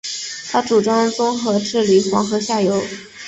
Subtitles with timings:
[0.51, 2.81] 他主张综合治理黄河下游。